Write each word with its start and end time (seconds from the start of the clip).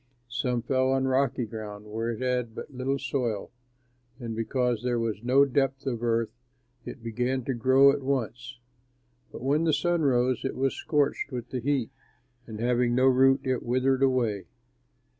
Some 0.29 0.63
fell 0.63 0.91
on 0.93 1.07
rocky 1.07 1.45
ground, 1.45 1.85
where 1.85 2.09
it 2.09 2.23
had 2.23 2.55
but 2.55 2.73
little 2.73 2.97
soil, 2.97 3.51
and 4.19 4.35
because 4.35 4.81
there 4.81 4.97
was 4.97 5.21
no 5.21 5.45
depth 5.45 5.85
of 5.85 6.01
earth 6.03 6.31
it 6.85 7.03
began 7.03 7.43
to 7.45 7.53
grow 7.53 7.91
at 7.91 8.01
once; 8.01 8.57
but 9.31 9.43
when 9.43 9.63
the 9.63 9.73
sun 9.73 10.01
rose, 10.01 10.43
it 10.43 10.55
was 10.55 10.73
scorched 10.75 11.31
with 11.31 11.49
the 11.51 11.59
heat, 11.59 11.91
and 12.47 12.59
having 12.59 12.95
no 12.95 13.05
root 13.05 13.41
it 13.43 13.61
withered 13.61 14.01
away. 14.01 14.47